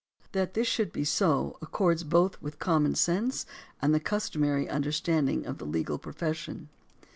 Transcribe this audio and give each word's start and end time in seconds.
That 0.31 0.55
this 0.55 0.65
should 0.67 0.91
be 0.91 1.03
so 1.05 1.59
accords 1.61 2.03
both 2.03 2.41
with 2.41 2.57
common 2.57 2.95
sense 2.95 3.45
and 3.83 3.93
the 3.93 3.99
customary 3.99 4.67
understanding 4.67 5.45
of 5.45 5.59
the 5.59 5.65
legal 5.67 5.99
profession. 5.99 6.69